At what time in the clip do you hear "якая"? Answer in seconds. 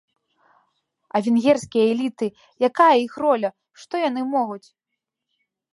2.71-2.91